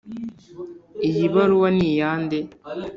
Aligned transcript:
iyi 1.07 1.25
baruwa 1.33 1.69
niyande? 1.77 2.37